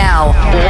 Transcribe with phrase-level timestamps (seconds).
[0.00, 0.69] now.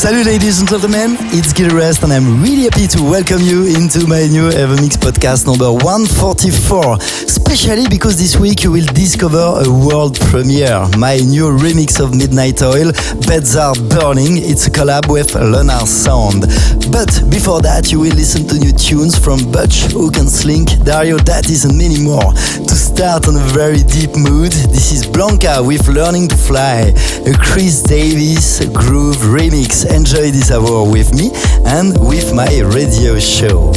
[0.00, 4.08] Salut ladies and gentlemen, it's Gil Everest and I'm really happy to welcome you into
[4.08, 6.96] my new Evermix podcast number 144.
[6.96, 12.62] Especially because this week you will discover a world premiere, my new remix of Midnight
[12.62, 12.92] Oil,
[13.28, 14.38] Beds Are Burning.
[14.40, 16.48] It's a collab with Lunar Sound.
[16.88, 21.18] But before that you will listen to new tunes from Butch, Hook N Sling, Dario
[21.18, 22.32] D'Attis and many more.
[22.32, 26.94] To start on a very deep mood, this is Blanca with Learning to Fly,
[27.26, 31.30] a Chris Davis groove remix enjoy this hour with me
[31.66, 33.72] and with my radio show.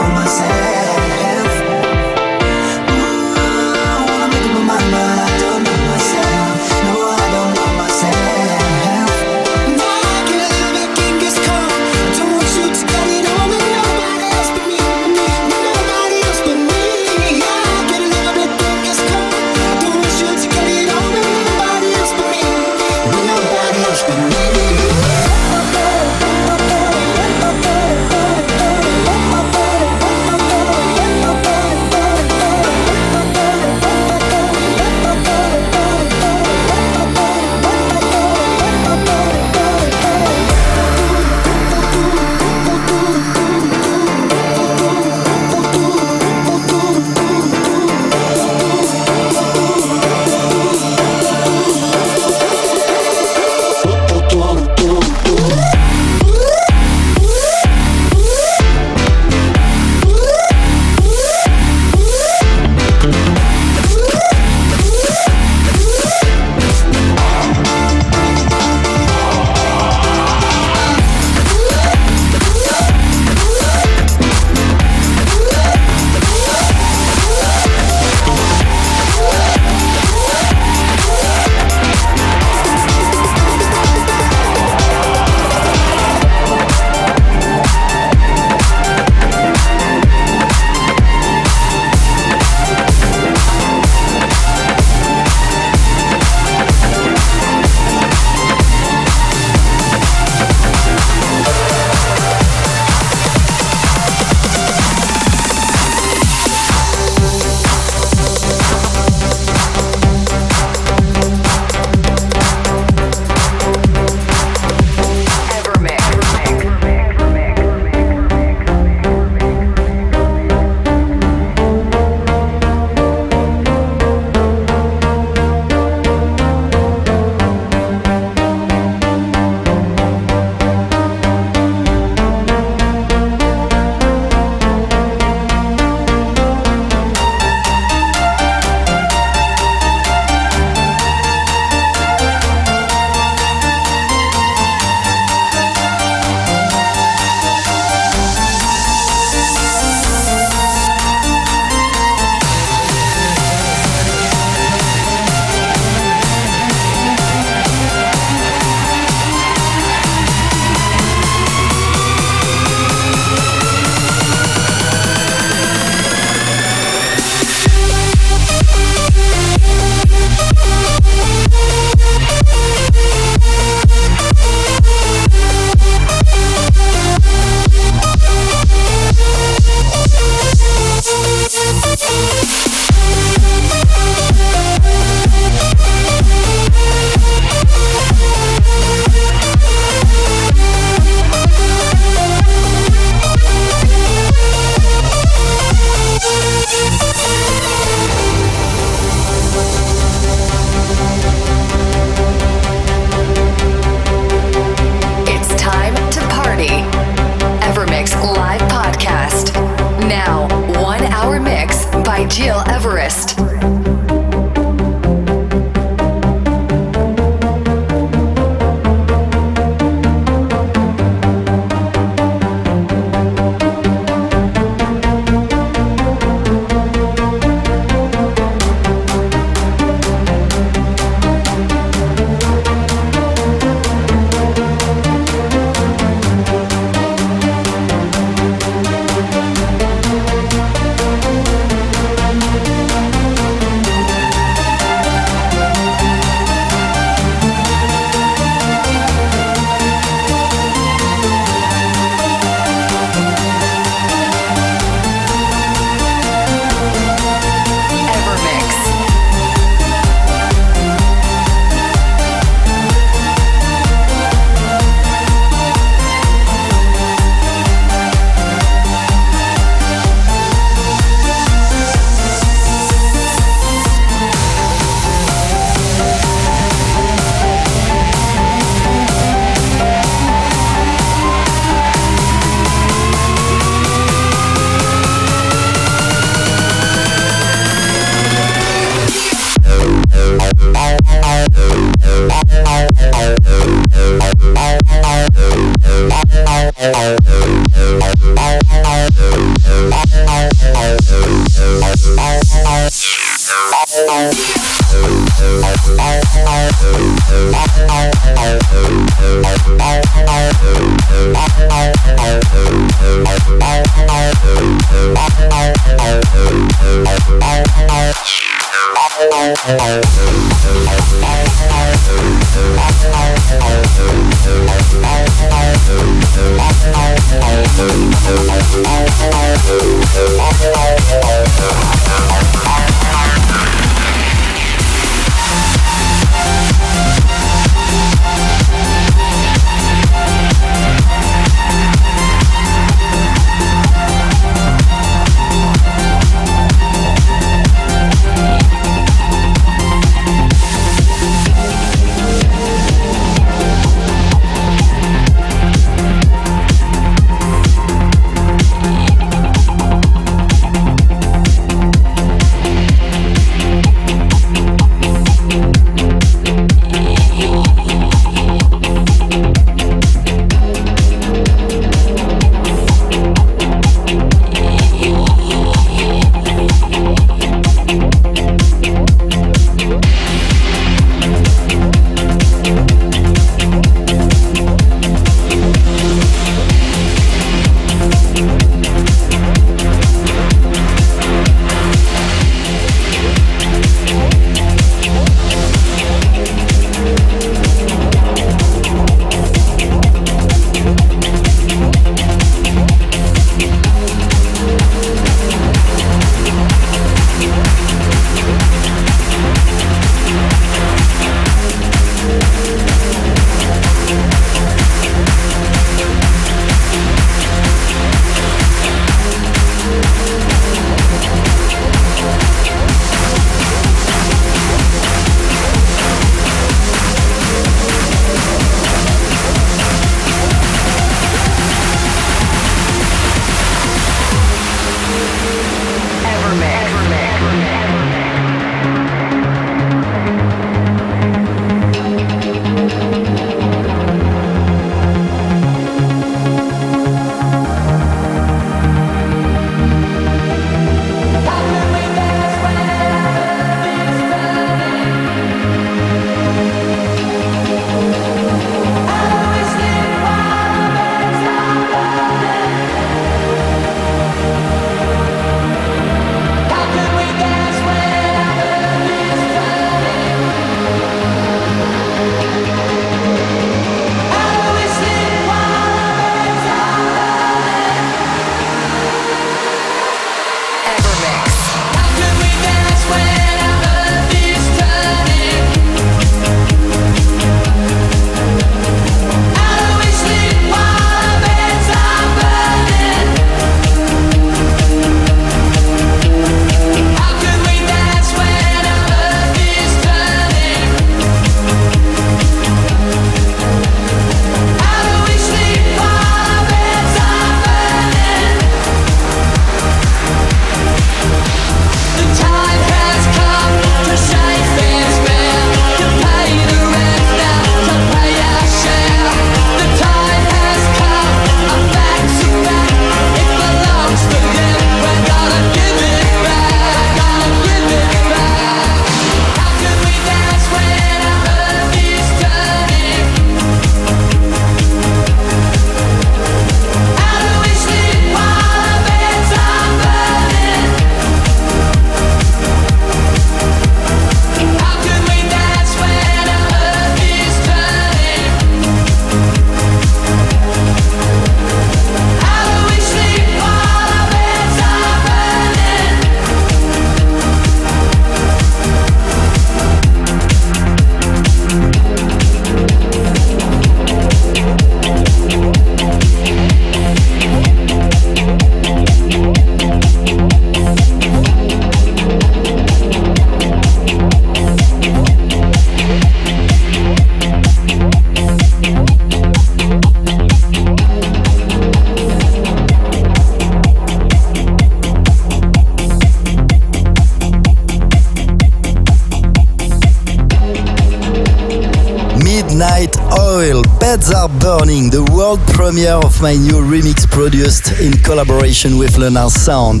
[594.16, 599.50] Beds Are Burning, the world premiere of my new remix produced in collaboration with Lunar
[599.50, 600.00] Sound.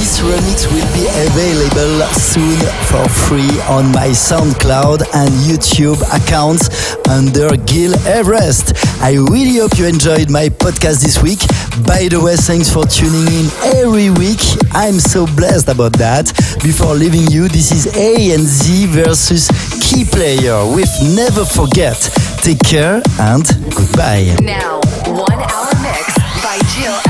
[0.00, 2.56] This remix will be available soon
[2.88, 8.72] for free on my SoundCloud and YouTube accounts under Gil Everest.
[9.02, 11.40] I really hope you enjoyed my podcast this week.
[11.84, 13.46] By the way, thanks for tuning in
[13.76, 14.40] every week.
[14.72, 16.32] I'm so blessed about that.
[16.64, 19.52] Before leaving you, this is A and Z versus
[19.84, 22.08] Key Player with Never Forget.
[22.42, 23.44] Take care and
[23.76, 24.34] goodbye.
[24.40, 27.09] Now, one hour mix by Gil